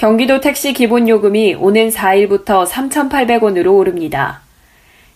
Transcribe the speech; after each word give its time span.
경기도 0.00 0.40
택시 0.40 0.72
기본 0.72 1.10
요금이 1.10 1.56
오는 1.56 1.90
4일부터 1.90 2.66
3,800원으로 2.66 3.76
오릅니다. 3.76 4.40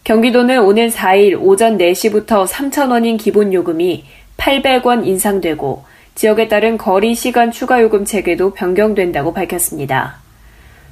경기도는 0.04 0.60
오는 0.60 0.90
4일 0.90 1.40
오전 1.40 1.78
4시부터 1.78 2.46
3,000원인 2.46 3.16
기본 3.16 3.54
요금이 3.54 4.04
800원 4.36 5.06
인상되고 5.06 5.84
지역에 6.14 6.48
따른 6.48 6.76
거리 6.76 7.14
시간 7.14 7.50
추가 7.50 7.80
요금 7.80 8.04
체계도 8.04 8.52
변경된다고 8.52 9.32
밝혔습니다. 9.32 10.16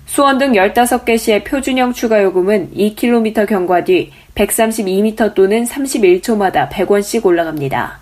수원 0.06 0.38
등 0.38 0.52
15개 0.52 1.18
시의 1.18 1.44
표준형 1.44 1.92
추가 1.92 2.22
요금은 2.22 2.70
2km 2.74 3.46
경과 3.46 3.84
뒤 3.84 4.10
132m 4.34 5.34
또는 5.34 5.64
31초마다 5.64 6.70
100원씩 6.70 7.26
올라갑니다. 7.26 8.00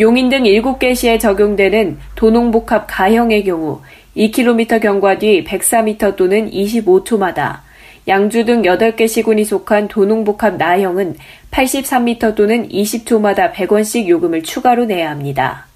용인 0.00 0.28
등 0.28 0.42
7개 0.42 0.96
시에 0.96 1.18
적용되는 1.18 1.98
도농복합 2.16 2.86
가형의 2.88 3.44
경우 3.44 3.80
2km 4.16 4.80
경과 4.80 5.18
뒤 5.18 5.44
104m 5.44 6.16
또는 6.16 6.50
25초마다 6.50 7.60
양주 8.08 8.44
등 8.44 8.62
8개 8.62 9.08
시군이 9.08 9.44
속한 9.44 9.88
도농복합 9.88 10.56
나형은 10.56 11.16
83m 11.50 12.34
또는 12.34 12.68
20초마다 12.68 13.52
100원씩 13.52 14.08
요금을 14.08 14.42
추가로 14.42 14.86
내야 14.86 15.10
합니다. 15.10 15.66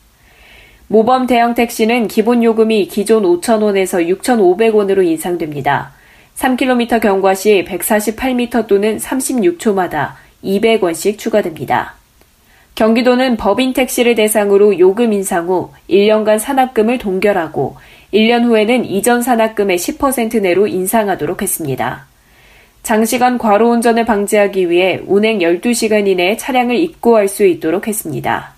모범 0.87 1.27
대형 1.27 1.55
택시는 1.55 2.09
기본 2.09 2.43
요금이 2.43 2.87
기존 2.89 3.25
5,000원에서 3.25 4.09
6,500원으로 4.19 5.05
인상됩니다. 5.05 5.93
3km 6.37 7.01
경과 7.01 7.35
시 7.35 7.65
148m 7.69 8.67
또는 8.67 8.97
36초마다 8.97 10.13
200원씩 10.43 11.19
추가됩니다. 11.19 11.95
경기도는 12.75 13.37
법인 13.37 13.73
택시를 13.73 14.15
대상으로 14.15 14.79
요금 14.79 15.13
인상 15.13 15.49
후 15.49 15.71
1년간 15.91 16.39
산악금을 16.39 16.99
동결하고 16.99 17.77
1년 18.13 18.45
후에는 18.45 18.85
이전 18.85 19.23
산악금의 19.23 19.79
10% 19.79 20.41
내로 20.43 20.67
인상하도록 20.67 21.43
했습니다. 21.43 22.07
장시간 22.83 23.39
과로 23.39 23.71
운전을 23.71 24.05
방지하기 24.05 24.71
위해 24.71 25.01
운행 25.07 25.39
12시간 25.39 26.09
이내에 26.09 26.37
차량을 26.37 26.77
입고할 26.77 27.29
수 27.29 27.45
있도록 27.45 27.87
했습니다. 27.87 28.55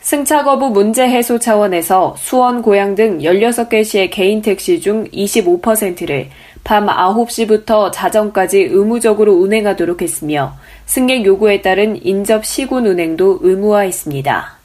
승차 0.00 0.42
거부 0.42 0.70
문제 0.70 1.08
해소 1.08 1.38
차원에서 1.38 2.16
수원, 2.18 2.60
고양 2.60 2.96
등 2.96 3.18
16개 3.18 3.84
시의 3.84 4.10
개인 4.10 4.42
택시 4.42 4.80
중 4.80 5.04
25%를 5.10 6.28
밤 6.64 6.86
9시부터 6.86 7.90
자정까지 7.92 8.62
의무적으로 8.62 9.32
운행하도록 9.34 10.02
했으며 10.02 10.54
승객 10.86 11.24
요구에 11.24 11.62
따른 11.62 12.04
인접 12.04 12.44
시군 12.44 12.86
운행도 12.86 13.38
의무화했습니다. 13.42 14.61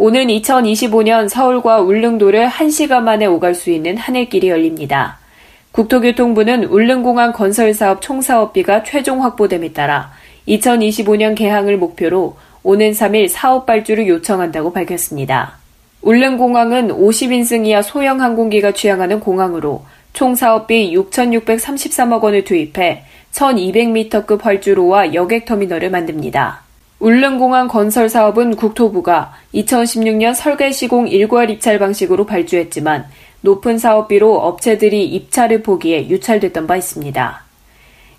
오는 0.00 0.28
2025년 0.28 1.28
서울과 1.28 1.80
울릉도를 1.80 2.48
1시간 2.48 3.02
만에 3.02 3.26
오갈 3.26 3.56
수 3.56 3.70
있는 3.70 3.96
하늘길이 3.96 4.48
열립니다. 4.48 5.18
국토교통부는 5.72 6.66
울릉공항 6.66 7.32
건설 7.32 7.74
사업 7.74 8.00
총사업비가 8.00 8.84
최종 8.84 9.24
확보됨에 9.24 9.72
따라 9.72 10.12
2025년 10.46 11.34
개항을 11.34 11.78
목표로 11.78 12.36
오는 12.62 12.92
3일 12.92 13.26
사업 13.26 13.66
발주를 13.66 14.06
요청한다고 14.06 14.72
밝혔습니다. 14.72 15.58
울릉공항은 16.02 16.90
50인승 16.90 17.66
이하 17.66 17.82
소형 17.82 18.20
항공기가 18.20 18.70
취항하는 18.70 19.18
공항으로 19.18 19.84
총 20.12 20.36
사업비 20.36 20.94
6,633억 20.96 22.22
원을 22.22 22.44
투입해 22.44 23.02
1,200m급 23.32 24.42
활주로와 24.42 25.12
여객터미널을 25.14 25.90
만듭니다. 25.90 26.67
울릉공항 27.00 27.68
건설 27.68 28.08
사업은 28.08 28.56
국토부가 28.56 29.32
2016년 29.54 30.34
설계 30.34 30.72
시공 30.72 31.06
일괄 31.06 31.48
입찰 31.48 31.78
방식으로 31.78 32.26
발주했지만 32.26 33.06
높은 33.40 33.78
사업비로 33.78 34.34
업체들이 34.36 35.04
입찰을 35.06 35.62
포기해 35.62 36.08
유찰됐던 36.08 36.66
바 36.66 36.76
있습니다. 36.76 37.44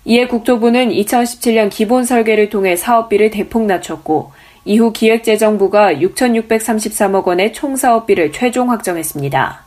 이에 0.06 0.26
국토부는 0.26 0.88
2017년 0.90 1.68
기본 1.68 2.04
설계를 2.04 2.48
통해 2.48 2.74
사업비를 2.74 3.30
대폭 3.30 3.66
낮췄고 3.66 4.32
이후 4.64 4.92
기획재정부가 4.92 5.94
6,633억 5.94 7.26
원의 7.26 7.52
총 7.52 7.76
사업비를 7.76 8.32
최종 8.32 8.70
확정했습니다. 8.70 9.64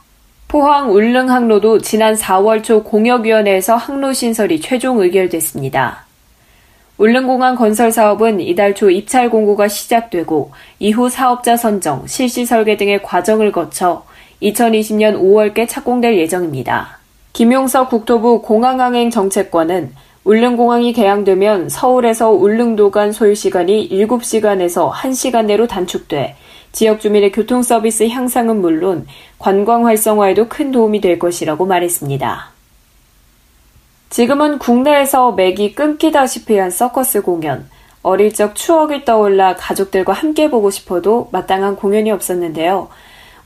포항 0.48 0.92
울릉 0.92 1.30
항로도 1.30 1.80
지난 1.80 2.16
4월 2.16 2.64
초 2.64 2.84
공역위원회에서 2.84 3.76
항로 3.76 4.14
신설이 4.14 4.60
최종 4.60 5.00
의결됐습니다. 5.02 6.06
울릉공항 7.04 7.56
건설 7.56 7.92
사업은 7.92 8.40
이달 8.40 8.74
초 8.74 8.90
입찰 8.90 9.30
공고가 9.30 9.68
시작되고 9.68 10.52
이후 10.80 11.10
사업자 11.10 11.58
선정, 11.58 12.08
실시 12.08 12.46
설계 12.46 12.78
등의 12.78 13.04
과정을 13.04 13.52
거쳐 13.52 14.06
2020년 14.42 15.20
5월께 15.20 15.68
착공될 15.68 16.18
예정입니다. 16.18 17.00
김용석 17.34 17.90
국토부 17.90 18.42
공항항행 18.42 19.10
정책관은 19.10 19.92
울릉공항이 20.24 20.94
개항되면 20.94 21.68
서울에서 21.68 22.30
울릉도 22.30 22.92
간 22.92 23.12
소요 23.12 23.34
시간이 23.34 23.90
7시간에서 23.90 24.90
1시간 24.90 25.48
내로 25.48 25.68
단축돼 25.68 26.38
지역 26.72 27.02
주민의 27.02 27.34
교통 27.34 27.64
서비스 27.64 28.08
향상은 28.08 28.62
물론 28.62 29.08
관광 29.40 29.86
활성화에도 29.88 30.48
큰 30.48 30.72
도움이 30.72 31.02
될 31.02 31.20
것이라고 31.20 31.66
말했습니다. 31.66 32.53
지금은 34.18 34.60
국내에서 34.60 35.32
맥이 35.32 35.74
끊기다시피 35.74 36.56
한 36.60 36.70
서커스 36.70 37.24
공연. 37.24 37.68
어릴 38.04 38.32
적 38.32 38.54
추억이 38.54 39.06
떠올라 39.06 39.56
가족들과 39.56 40.14
함께 40.14 40.52
보고 40.52 40.70
싶어도 40.70 41.30
마땅한 41.32 41.78
공연이 41.78 42.12
없었는데요. 42.12 42.90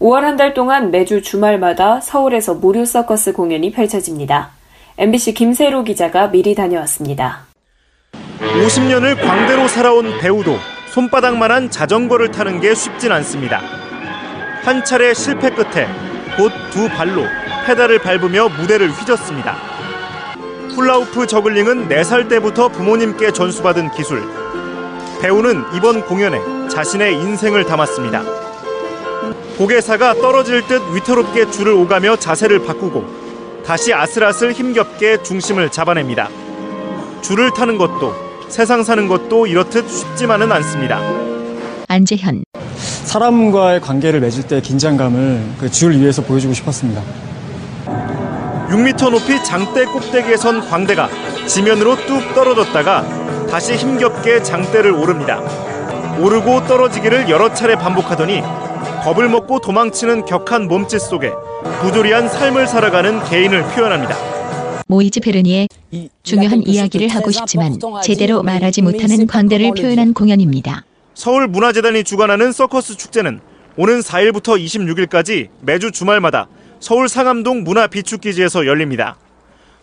5월 0.01 0.23
한 0.23 0.35
달 0.35 0.53
동안 0.53 0.91
매주 0.91 1.21
주말마다 1.21 2.01
서울에서 2.01 2.55
무료 2.55 2.83
서커스 2.83 3.31
공연이 3.31 3.71
펼쳐집니다. 3.71 4.49
MBC 4.97 5.35
김세로 5.35 5.85
기자가 5.85 6.31
미리 6.31 6.53
다녀왔습니다. 6.53 7.45
50년을 8.41 9.21
광대로 9.21 9.69
살아온 9.69 10.17
배우도 10.19 10.57
손바닥만한 10.89 11.71
자전거를 11.71 12.31
타는 12.31 12.59
게 12.59 12.75
쉽진 12.75 13.13
않습니다. 13.13 13.61
한 14.65 14.83
차례 14.83 15.13
실패 15.13 15.49
끝에 15.49 15.87
곧 16.35 16.51
두 16.71 16.89
발로 16.89 17.23
페달을 17.65 17.99
밟으며 17.99 18.49
무대를 18.49 18.91
휘젓습니다. 18.91 19.76
훌라우프 20.81 21.25
저글링은 21.25 21.89
4살 21.89 22.29
때부터 22.29 22.67
부모님께 22.69 23.31
전수받은 23.31 23.89
기술. 23.93 24.21
배우는 25.19 25.63
이번 25.75 26.05
공연에 26.05 26.37
자신의 26.69 27.15
인생을 27.15 27.65
담았습니다. 27.65 28.21
고개사가 29.57 30.13
떨어질 30.13 30.61
듯 30.67 30.83
위태롭게 30.93 31.49
줄을 31.49 31.73
오가며 31.73 32.17
자세를 32.17 32.63
바꾸고 32.63 33.03
다시 33.65 33.91
아슬아슬 33.91 34.51
힘겹게 34.51 35.23
중심을 35.23 35.71
잡아냅니다. 35.71 36.29
줄을 37.23 37.49
타는 37.51 37.79
것도 37.79 38.13
세상 38.47 38.83
사는 38.83 39.07
것도 39.07 39.47
이렇듯 39.47 39.89
쉽지만은 39.89 40.51
않습니다. 40.51 41.01
안재현 41.87 42.43
사람과의 43.05 43.81
관계를 43.81 44.19
맺을 44.19 44.43
때 44.43 44.61
긴장감을 44.61 45.41
그 45.59 45.71
줄 45.71 45.93
위에서 45.99 46.21
보여주고 46.21 46.53
싶었습니다. 46.53 47.01
6m 48.69 49.11
높이 49.11 49.41
장대 49.43 49.85
꼭대기에 49.85 50.35
선 50.37 50.59
광대가 50.67 51.09
지면으로 51.47 51.95
뚝 52.05 52.33
떨어졌다가 52.33 53.47
다시 53.49 53.75
힘겹게 53.75 54.43
장대를 54.43 54.91
오릅니다. 54.91 55.39
오르고 56.19 56.67
떨어지기를 56.67 57.29
여러 57.29 57.53
차례 57.53 57.75
반복하더니 57.75 58.41
겁을 59.03 59.29
먹고 59.29 59.59
도망치는 59.59 60.25
격한 60.25 60.67
몸짓 60.67 60.99
속에 60.99 61.31
부조리한 61.81 62.27
삶을 62.27 62.67
살아가는 62.67 63.23
개인을 63.23 63.63
표현합니다. 63.73 64.15
모이즈 64.87 65.21
페르니의 65.21 65.69
중요한 66.23 66.61
이야기를 66.65 67.07
하고 67.09 67.31
싶지만 67.31 67.77
제대로 68.03 68.43
말하지 68.43 68.81
못하는 68.81 69.27
광대를 69.27 69.71
표현한 69.75 70.13
공연입니다. 70.13 70.83
서울문화재단이 71.13 72.03
주관하는 72.03 72.51
서커스 72.51 72.97
축제는 72.97 73.39
오는 73.77 73.99
4일부터 73.99 74.61
26일까지 74.61 75.49
매주 75.61 75.91
주말마다 75.91 76.47
서울 76.79 77.09
상암동 77.09 77.63
문화 77.63 77.87
비축기지에서 77.87 78.65
열립니다. 78.65 79.17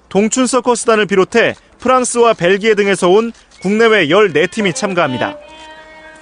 동춘 0.08 0.46
서커스단을 0.46 1.06
비롯해 1.06 1.54
프랑스와 1.78 2.34
벨기에 2.34 2.74
등에서 2.74 3.08
온 3.10 3.32
국내외 3.60 4.08
14팀이 4.08 4.74
참가합니다. 4.74 5.36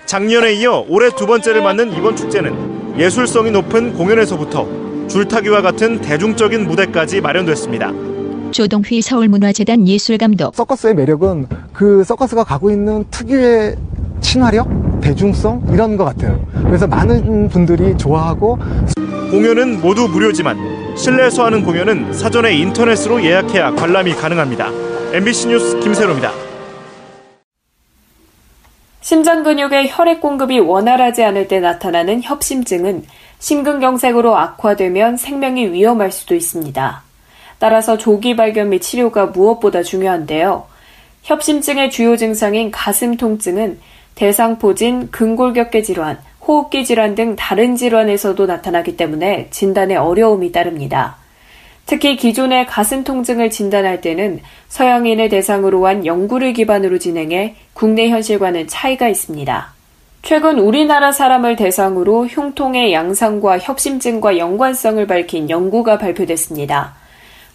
작년에 0.06 0.54
이어 0.54 0.84
올해 0.88 1.10
두 1.10 1.26
번째를 1.26 1.62
맞는 1.62 1.92
이번 1.92 2.16
축제는 2.16 2.98
예술성이 2.98 3.50
높은 3.50 3.92
공연에서부터 3.94 5.08
줄타기와 5.08 5.62
같은 5.62 6.00
대중적인 6.00 6.66
무대까지 6.66 7.20
마련됐습니다. 7.20 7.92
조동휘 8.50 9.00
서울문화재단 9.00 9.88
예술감독. 9.88 10.54
서커스의 10.54 10.94
매력은 10.94 11.46
그 11.72 12.04
서커스가 12.04 12.44
가고 12.44 12.70
있는 12.70 13.04
특유의 13.10 13.76
친화력, 14.32 14.66
대중성 15.02 15.62
이런 15.70 15.98
것 15.98 16.06
같아요. 16.06 16.42
그래서 16.54 16.86
많은 16.86 17.50
분들이 17.50 17.94
좋아하고 17.98 18.58
공연은 19.30 19.82
모두 19.82 20.08
무료지만 20.08 20.96
실내에서 20.96 21.44
하는 21.44 21.62
공연은 21.62 22.14
사전에 22.14 22.54
인터넷으로 22.54 23.22
예약해야 23.22 23.72
관람이 23.72 24.14
가능합니다. 24.14 24.70
MBC 25.12 25.48
뉴스 25.48 25.78
김세로입니다. 25.80 26.32
심장 29.02 29.42
근육의 29.42 29.90
혈액 29.90 30.22
공급이 30.22 30.60
원활하지 30.60 31.22
않을 31.24 31.46
때 31.46 31.60
나타나는 31.60 32.22
협심증은 32.22 33.04
심근경색으로 33.38 34.34
악화되면 34.34 35.18
생명이 35.18 35.72
위험할 35.72 36.10
수도 36.10 36.34
있습니다. 36.34 37.02
따라서 37.58 37.98
조기 37.98 38.34
발견 38.34 38.70
및 38.70 38.80
치료가 38.80 39.26
무엇보다 39.26 39.82
중요한데요. 39.82 40.64
협심증의 41.24 41.90
주요 41.90 42.16
증상인 42.16 42.70
가슴 42.70 43.18
통증은 43.18 43.78
대상포진, 44.14 45.10
근골격계 45.10 45.82
질환, 45.82 46.18
호흡기 46.46 46.84
질환 46.84 47.14
등 47.14 47.36
다른 47.36 47.76
질환에서도 47.76 48.46
나타나기 48.46 48.96
때문에 48.96 49.48
진단에 49.50 49.96
어려움이 49.96 50.52
따릅니다. 50.52 51.16
특히 51.86 52.16
기존의 52.16 52.66
가슴 52.66 53.04
통증을 53.04 53.50
진단할 53.50 54.00
때는 54.00 54.40
서양인을 54.68 55.28
대상으로 55.28 55.86
한 55.86 56.06
연구를 56.06 56.52
기반으로 56.52 56.98
진행해 56.98 57.56
국내 57.74 58.08
현실과는 58.08 58.68
차이가 58.68 59.08
있습니다. 59.08 59.72
최근 60.22 60.60
우리나라 60.60 61.10
사람을 61.10 61.56
대상으로 61.56 62.26
흉통의 62.26 62.92
양상과 62.92 63.58
협심증과 63.58 64.38
연관성을 64.38 65.04
밝힌 65.06 65.50
연구가 65.50 65.98
발표됐습니다. 65.98 66.94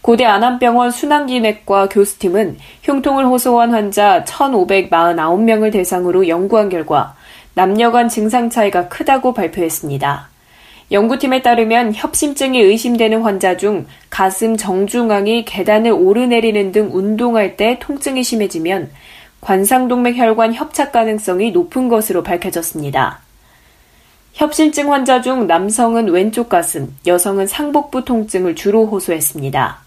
고대 0.08 0.24
안암병원 0.24 0.92
순환기내과 0.92 1.90
교수팀은 1.90 2.60
흉통을 2.84 3.26
호소한 3.26 3.72
환자 3.72 4.24
1,549명을 4.24 5.74
대상으로 5.74 6.30
연구한 6.30 6.70
결과 6.70 7.14
남녀 7.56 7.92
간 7.92 8.08
증상 8.08 8.50
차이가 8.50 8.88
크다고 8.88 9.34
발표했습니다. 9.34 10.30
연구팀에 10.94 11.42
따르면 11.42 11.94
협심증이 11.94 12.58
의심되는 12.58 13.22
환자 13.22 13.58
중 13.58 13.86
가슴 14.10 14.56
정중앙이 14.56 15.44
계단을 15.44 15.92
오르내리는 15.92 16.72
등 16.72 16.90
운동할 16.94 17.58
때 17.58 17.78
통증이 17.82 18.24
심해지면 18.24 18.90
관상동맥 19.42 20.16
혈관 20.16 20.54
협착 20.54 20.94
가능성이 20.94 21.52
높은 21.52 21.90
것으로 21.90 22.24
밝혀졌습니다. 22.24 23.20
협심증 24.36 24.94
환자 24.94 25.20
중 25.20 25.48
남성은 25.48 26.08
왼쪽 26.12 26.48
가슴, 26.48 26.96
여성은 27.06 27.48
상복부 27.48 28.06
통증을 28.06 28.56
주로 28.56 28.86
호소했습니다. 28.86 29.87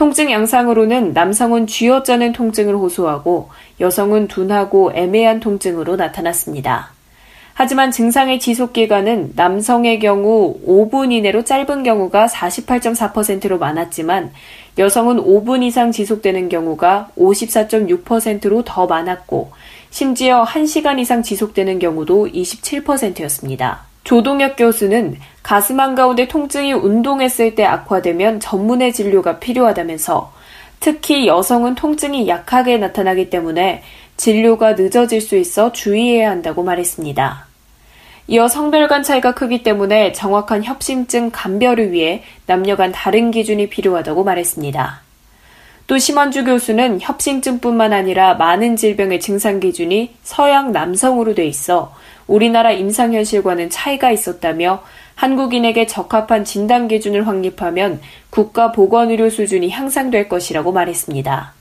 통증 0.00 0.30
양상으로는 0.30 1.12
남성은 1.12 1.66
쥐어짜는 1.66 2.32
통증을 2.32 2.74
호소하고 2.74 3.50
여성은 3.80 4.28
둔하고 4.28 4.92
애매한 4.94 5.40
통증으로 5.40 5.96
나타났습니다. 5.96 6.92
하지만 7.52 7.90
증상의 7.90 8.40
지속 8.40 8.72
기간은 8.72 9.34
남성의 9.36 9.98
경우 9.98 10.56
5분 10.66 11.12
이내로 11.12 11.44
짧은 11.44 11.82
경우가 11.82 12.28
48.4%로 12.28 13.58
많았지만 13.58 14.32
여성은 14.78 15.18
5분 15.18 15.62
이상 15.64 15.92
지속되는 15.92 16.48
경우가 16.48 17.10
54.6%로 17.18 18.64
더 18.64 18.86
많았고 18.86 19.52
심지어 19.90 20.44
1시간 20.44 20.98
이상 20.98 21.22
지속되는 21.22 21.78
경우도 21.78 22.28
27%였습니다. 22.28 23.89
조동혁 24.10 24.56
교수는 24.56 25.14
가슴 25.44 25.78
한가운데 25.78 26.26
통증이 26.26 26.72
운동했을 26.72 27.54
때 27.54 27.64
악화되면 27.64 28.40
전문의 28.40 28.92
진료가 28.92 29.38
필요하다면서 29.38 30.32
특히 30.80 31.28
여성은 31.28 31.76
통증이 31.76 32.26
약하게 32.26 32.78
나타나기 32.78 33.30
때문에 33.30 33.84
진료가 34.16 34.72
늦어질 34.72 35.20
수 35.20 35.36
있어 35.36 35.70
주의해야 35.70 36.28
한다고 36.28 36.64
말했습니다. 36.64 37.46
이어 38.26 38.48
성별 38.48 38.88
간 38.88 39.04
차이가 39.04 39.32
크기 39.32 39.62
때문에 39.62 40.10
정확한 40.10 40.64
협심증 40.64 41.30
감별을 41.30 41.92
위해 41.92 42.24
남녀 42.46 42.74
간 42.74 42.90
다른 42.90 43.30
기준이 43.30 43.68
필요하다고 43.68 44.24
말했습니다. 44.24 45.09
또 45.90 45.98
심원주 45.98 46.44
교수는 46.44 47.00
협심증뿐만 47.00 47.92
아니라 47.92 48.34
많은 48.34 48.76
질병의 48.76 49.18
증상 49.18 49.58
기준이 49.58 50.14
서양 50.22 50.70
남성으로 50.70 51.34
돼 51.34 51.44
있어 51.46 51.92
우리나라 52.28 52.70
임상 52.70 53.12
현실과는 53.12 53.70
차이가 53.70 54.12
있었다며 54.12 54.84
한국인에게 55.16 55.88
적합한 55.88 56.44
진단 56.44 56.86
기준을 56.86 57.26
확립하면 57.26 58.00
국가 58.30 58.70
보건 58.70 59.10
의료 59.10 59.28
수준이 59.28 59.70
향상될 59.70 60.28
것이라고 60.28 60.70
말했습니다. 60.70 61.54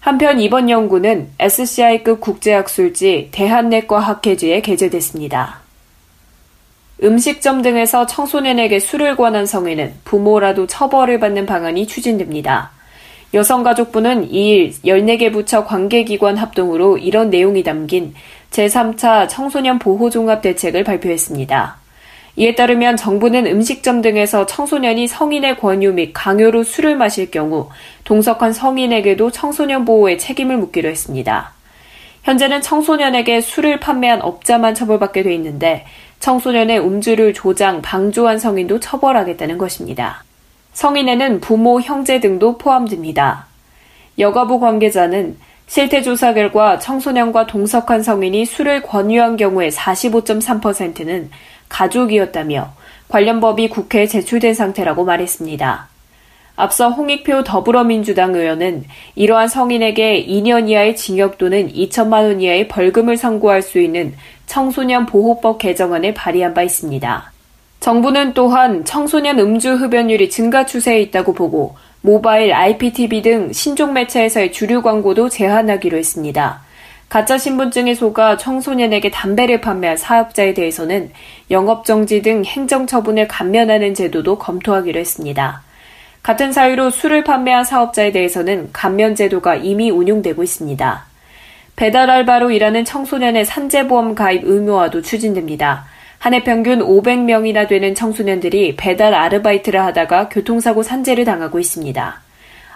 한편 0.00 0.40
이번 0.40 0.70
연구는 0.70 1.28
SCI급 1.38 2.22
국제학술지 2.22 3.28
대한내과 3.32 3.98
학회지에 3.98 4.62
게재됐습니다. 4.62 5.60
음식점 7.02 7.60
등에서 7.60 8.06
청소년에게 8.06 8.80
술을 8.80 9.16
권한 9.16 9.44
성에는 9.44 9.92
부모라도 10.04 10.66
처벌을 10.66 11.20
받는 11.20 11.44
방안이 11.44 11.86
추진됩니다. 11.86 12.73
여성가족부는 13.34 14.30
2일 14.30 14.72
14개 14.84 15.32
부처 15.32 15.64
관계기관 15.64 16.36
합동으로 16.36 16.98
이런 16.98 17.30
내용이 17.30 17.64
담긴 17.64 18.14
제3차 18.50 19.28
청소년 19.28 19.80
보호 19.80 20.08
종합 20.08 20.40
대책을 20.40 20.84
발표했습니다. 20.84 21.76
이에 22.36 22.54
따르면 22.54 22.96
정부는 22.96 23.46
음식점 23.46 24.02
등에서 24.02 24.46
청소년이 24.46 25.08
성인의 25.08 25.58
권유 25.58 25.92
및 25.92 26.12
강요로 26.12 26.62
술을 26.62 26.96
마실 26.96 27.30
경우 27.30 27.68
동석한 28.04 28.52
성인에게도 28.52 29.30
청소년 29.30 29.84
보호의 29.84 30.18
책임을 30.18 30.56
묻기로 30.56 30.88
했습니다. 30.88 31.52
현재는 32.22 32.62
청소년에게 32.62 33.40
술을 33.40 33.80
판매한 33.80 34.22
업자만 34.22 34.74
처벌받게 34.74 35.24
돼 35.24 35.34
있는데 35.34 35.84
청소년의 36.20 36.80
음주를 36.80 37.34
조장, 37.34 37.82
방조한 37.82 38.38
성인도 38.38 38.80
처벌하겠다는 38.80 39.58
것입니다. 39.58 40.24
성인에는 40.74 41.40
부모, 41.40 41.80
형제 41.80 42.20
등도 42.20 42.58
포함됩니다. 42.58 43.46
여가부 44.18 44.60
관계자는 44.60 45.36
실태조사 45.66 46.34
결과 46.34 46.78
청소년과 46.78 47.46
동석한 47.46 48.02
성인이 48.02 48.44
술을 48.44 48.82
권유한 48.82 49.36
경우의 49.36 49.70
45.3%는 49.70 51.30
가족이었다며 51.68 52.72
관련 53.08 53.40
법이 53.40 53.68
국회에 53.68 54.06
제출된 54.06 54.54
상태라고 54.54 55.04
말했습니다. 55.04 55.88
앞서 56.56 56.90
홍익표 56.90 57.42
더불어민주당 57.42 58.34
의원은 58.34 58.84
이러한 59.16 59.48
성인에게 59.48 60.26
2년 60.26 60.68
이하의 60.68 60.94
징역 60.94 61.38
또는 61.38 61.72
2천만 61.72 62.24
원 62.24 62.40
이하의 62.40 62.68
벌금을 62.68 63.16
선고할 63.16 63.62
수 63.62 63.80
있는 63.80 64.14
청소년 64.46 65.06
보호법 65.06 65.58
개정안을 65.58 66.14
발의한 66.14 66.54
바 66.54 66.62
있습니다. 66.62 67.33
정부는 67.84 68.32
또한 68.32 68.82
청소년 68.86 69.38
음주 69.38 69.74
흡연율이 69.74 70.30
증가 70.30 70.64
추세에 70.64 71.02
있다고 71.02 71.34
보고 71.34 71.76
모바일, 72.00 72.54
IPTV 72.54 73.20
등 73.20 73.52
신종 73.52 73.92
매체에서의 73.92 74.52
주류 74.52 74.80
광고도 74.80 75.28
제한하기로 75.28 75.98
했습니다. 75.98 76.62
가짜 77.10 77.36
신분증에 77.36 77.94
속아 77.94 78.38
청소년에게 78.38 79.10
담배를 79.10 79.60
판매한 79.60 79.98
사업자에 79.98 80.54
대해서는 80.54 81.10
영업정지 81.50 82.22
등 82.22 82.42
행정처분을 82.46 83.28
감면하는 83.28 83.92
제도도 83.92 84.38
검토하기로 84.38 84.98
했습니다. 84.98 85.60
같은 86.22 86.54
사유로 86.54 86.88
술을 86.88 87.22
판매한 87.22 87.64
사업자에 87.64 88.12
대해서는 88.12 88.70
감면 88.72 89.14
제도가 89.14 89.56
이미 89.56 89.90
운용되고 89.90 90.42
있습니다. 90.42 91.04
배달 91.76 92.08
알바로 92.08 92.50
일하는 92.50 92.86
청소년의 92.86 93.44
산재보험 93.44 94.14
가입 94.14 94.44
의무화도 94.44 95.02
추진됩니다. 95.02 95.92
한 96.24 96.32
해 96.32 96.42
평균 96.42 96.78
500명이나 96.78 97.68
되는 97.68 97.94
청소년들이 97.94 98.76
배달 98.76 99.12
아르바이트를 99.12 99.78
하다가 99.84 100.30
교통사고 100.30 100.82
산재를 100.82 101.26
당하고 101.26 101.60
있습니다. 101.60 102.22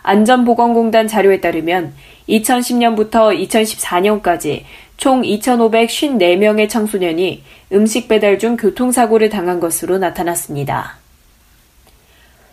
안전보건공단 0.02 1.09
자료에 1.09 1.40
따르면 1.40 1.95
2010년부터 2.28 3.35
2014년까지 3.49 4.64
총 4.99 5.23
2,554명의 5.23 6.69
청소년이 6.69 7.43
음식 7.73 8.09
배달 8.09 8.38
중 8.38 8.59
교통사고를 8.59 9.31
당한 9.31 9.61
것으로 9.61 9.97
나타났습니다. 9.97 10.99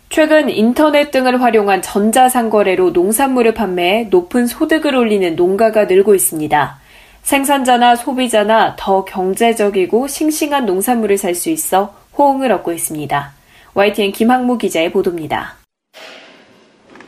최근 0.08 0.48
인터넷 0.48 1.10
등을 1.10 1.42
활용한 1.42 1.82
전자상거래로 1.82 2.92
농산물을 2.92 3.52
판매해 3.52 4.04
높은 4.04 4.46
소득을 4.46 4.94
올리는 4.94 5.36
농가가 5.36 5.84
늘고 5.84 6.14
있습니다. 6.14 6.85
생산자나 7.26 7.96
소비자나 7.96 8.76
더 8.78 9.04
경제적이고 9.04 10.06
싱싱한 10.06 10.64
농산물을 10.64 11.18
살 11.18 11.34
수 11.34 11.50
있어 11.50 11.92
호응을 12.16 12.52
얻고 12.52 12.72
있습니다. 12.72 13.32
YTN 13.74 14.12
김학무 14.12 14.56
기자의 14.58 14.92
보도입니다. 14.92 15.56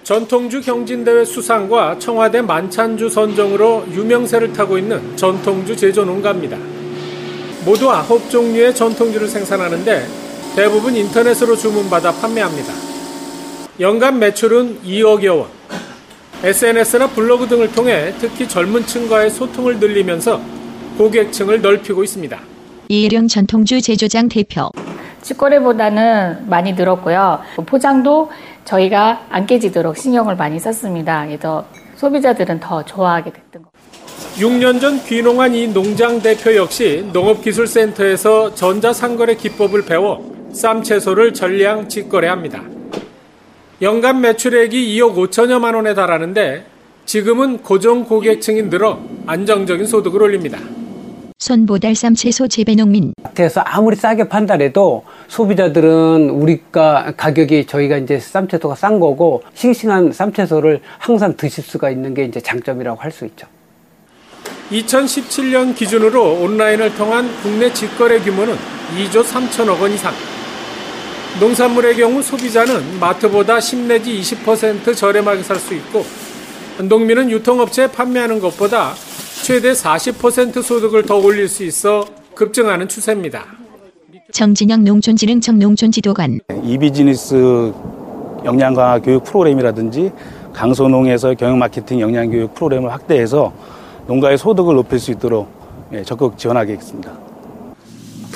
전통주 0.03 0.61
경진대회 0.61 1.25
수상과 1.25 2.01
청와대 2.01 2.43
만찬주 2.43 3.09
선정으로 3.09 3.85
유명세를 3.93 4.53
타고 4.53 4.77
있는 4.77 5.17
전통주 5.17 5.77
제조 5.77 6.05
농가입니다. 6.05 6.59
모두 7.65 7.89
아홉 7.89 8.29
종류의 8.29 8.75
전통주를 8.75 9.29
생산하는데 9.29 10.05
대부분 10.57 10.97
인터넷으로 10.97 11.55
주문받아 11.55 12.11
판매합니다. 12.15 12.73
연간 13.79 14.19
매출은 14.19 14.83
2억여 14.83 15.39
원. 15.39 15.59
SNS나 16.43 17.09
블로그 17.09 17.49
등을 17.49 17.73
통해 17.73 18.13
특히 18.21 18.49
젊은 18.49 18.87
층과의 18.87 19.31
소통을 19.31 19.81
늘리면서 19.81 20.41
고객층을 20.97 21.61
넓히고 21.63 22.05
있습니다. 22.05 22.39
이혜령 22.89 23.29
전통주 23.29 23.81
제조장 23.81 24.29
대표. 24.29 24.71
직거래보다는 25.23 26.49
많이 26.49 26.73
늘었고요. 26.75 27.41
포장도 27.67 28.31
저희가 28.65 29.27
안 29.31 29.47
깨지도록 29.47 29.97
신경을 29.97 30.37
많이 30.37 30.61
썼습니다. 30.61 31.27
그래서 31.27 31.67
소비자들은 31.97 32.61
더 32.61 32.85
좋아하게 32.85 33.33
됐던 33.33 33.63
것 33.63 33.71
6년 34.37 34.81
전 34.81 35.03
귀농한 35.05 35.55
이 35.55 35.67
농장 35.67 36.23
대표 36.23 36.55
역시 36.55 37.05
농업기술센터에서 37.13 38.55
전자상거래 38.55 39.35
기법을 39.35 39.85
배워 39.85 40.33
쌈 40.53 40.83
채소를 40.85 41.35
전량 41.35 41.89
직거래합니다. 41.89 42.78
연간 43.81 44.21
매출액이 44.21 44.97
2억 44.99 45.15
5천여만 45.15 45.75
원에 45.75 45.95
달하는데 45.95 46.65
지금은 47.07 47.59
고정 47.59 48.05
고객층이 48.05 48.63
늘어 48.65 48.99
안정적인 49.27 49.87
소득을 49.87 50.23
올립니다. 50.23 50.59
손보달쌈 51.39 52.15
채소 52.15 52.49
재배 52.49 52.75
농민. 52.75 53.13
마트에서 53.23 53.61
아무리 53.61 53.95
싸게 53.95 54.29
판다해도 54.29 55.05
소비자들은 55.29 56.29
우리가 56.31 57.13
가격이 57.17 57.67
저희가 57.67 57.97
이제 57.99 58.19
쌈채소가 58.19 58.75
싼 58.75 58.99
거고 58.99 59.43
싱싱한 59.55 60.13
쌈채소를 60.13 60.81
항상 60.99 61.37
드실 61.37 61.63
수가 61.63 61.91
있는 61.91 62.13
게 62.15 62.25
이제 62.25 62.41
장점이라고 62.41 63.01
할 63.01 63.13
수 63.13 63.25
있죠. 63.27 63.47
2017년 64.73 65.75
기준으로 65.75 66.41
온라인을 66.43 66.95
통한 66.97 67.31
국내 67.43 67.73
직거래 67.73 68.19
규모는 68.19 68.55
2조 68.99 69.23
3천억 69.23 69.81
원 69.81 69.93
이상. 69.93 70.13
농산물의 71.41 71.97
경우 71.97 72.21
소비자는 72.23 72.99
마트보다 72.99 73.61
10 73.61 73.87
내지 73.87 74.21
20% 74.21 74.97
저렴하게 74.97 75.43
살 75.43 75.57
수 75.59 75.75
있고 75.75 76.05
농민은 76.83 77.31
유통업체에 77.31 77.89
판매하는 77.89 78.41
것보다 78.41 78.93
최대 79.43 79.73
40% 79.73 80.63
소득을 80.63 81.05
더 81.05 81.17
올릴 81.17 81.49
수 81.49 81.65
있어 81.65 82.05
급증하는 82.35 82.89
추세입니다. 82.89 83.45
정진영 84.33 84.85
농촌진흥청 84.85 85.59
농촌지도관. 85.59 86.41
이 86.63 86.79
비즈니스 86.79 87.73
역량 88.45 88.75
강화 88.75 88.99
교육 89.01 89.25
프로그램이라든지 89.25 90.13
강소농에서 90.53 91.35
경영 91.35 91.59
마케팅 91.59 92.01
역량 92.01 92.31
교육 92.31 92.55
프로그램을 92.55 92.93
확대해서 92.93 93.53
농가의 94.07 94.39
소득을 94.39 94.75
높일 94.75 94.99
수 94.99 95.11
있도록 95.13 95.49
예, 95.93 96.03
적극 96.03 96.37
지원하겠습니다. 96.37 97.28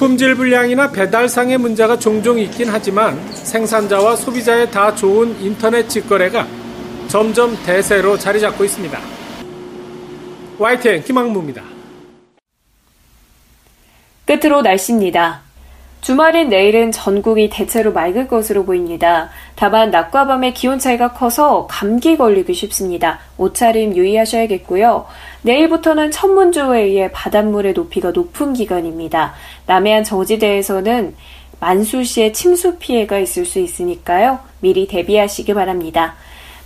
품질 0.03 0.35
불량이나 0.35 0.91
배달상의 0.91 1.59
문제가 1.59 1.97
종종 1.97 2.37
있긴 2.37 2.69
하지만 2.69 3.17
생산자와 3.35 4.17
소비자에 4.17 4.69
다 4.69 4.93
좋은 4.93 5.41
인터넷 5.41 5.89
직거래가 5.89 6.45
점점 7.07 7.57
대세로 7.65 8.19
자리 8.19 8.41
잡고 8.41 8.65
있습니다. 8.65 8.99
YTN 10.59 11.05
김학무입니다. 11.05 11.63
끝으로 14.27 14.63
날씨입니다. 14.63 15.43
주말인 16.03 16.49
내일은 16.49 16.91
전국이 16.91 17.49
대체로 17.49 17.93
맑을 17.93 18.27
것으로 18.27 18.65
보입니다. 18.65 19.31
다만 19.55 19.93
낮과 19.93 20.27
밤의 20.27 20.53
기온 20.53 20.81
차이가 20.81 21.13
커서 21.13 21.69
감기 21.71 22.17
걸리기 22.17 22.53
쉽습니다. 22.55 23.21
옷차림 23.39 23.95
유의하셔야겠고요. 23.95 25.07
내일부터는 25.43 26.11
천문조에 26.11 26.81
의해 26.83 27.13
바닷물의 27.13 27.75
높이가 27.75 28.11
높은 28.11 28.53
기간입니다. 28.53 29.35
남해안 29.67 30.03
저지대에서는 30.03 31.15
만수시에 31.61 32.33
침수 32.33 32.79
피해가 32.79 33.21
있을 33.21 33.45
수 33.45 33.61
있으니까요. 33.61 34.41
미리 34.59 34.89
대비하시기 34.89 35.55
바랍니다. 35.55 36.17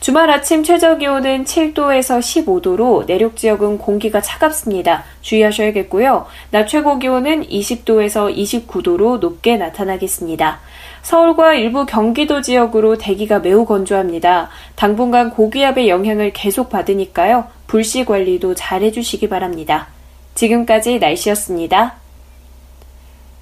주말 0.00 0.31
아침 0.31 0.62
최저 0.62 0.99
기온은 0.99 1.45
7도에서 1.45 2.21
15도로 2.21 3.07
내륙 3.07 3.37
지역은 3.37 3.79
공기가 3.79 4.21
차갑습니다. 4.21 5.05
주의하셔야겠고요. 5.23 6.26
낮 6.50 6.67
최고 6.69 6.99
기온은 6.99 7.43
20도에서 7.43 8.35
29도로 8.37 9.19
높게 9.19 9.57
나타나겠습니다. 9.57 10.61
서울과 11.03 11.55
일부 11.55 11.87
경기도 11.87 12.41
지역으로 12.41 12.99
대기가 12.99 13.38
매우 13.38 13.65
건조합니다. 13.65 14.50
당분간 14.75 15.31
고기압의 15.31 15.88
영향을 15.88 16.33
계속 16.33 16.69
받으니까요. 16.69 17.47
불씨 17.67 18.05
관리도 18.05 18.55
잘 18.55 18.83
해주시기 18.83 19.29
바랍니다. 19.29 19.88
지금까지 20.35 20.99
날씨였습니다. 20.99 21.95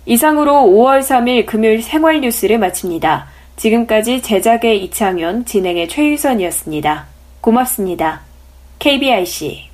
이상으로 0.07 0.53
5월 0.53 1.01
3일 1.01 1.47
금요일 1.47 1.83
생활 1.83 2.21
뉴스를 2.21 2.59
마칩니다. 2.59 3.34
지금까지 3.57 4.23
제작의 4.23 4.85
이창현, 4.85 5.45
진행의 5.45 5.89
최유선이었습니다. 5.89 7.07
고맙습니다. 7.41 8.23
KBIC 8.79 9.71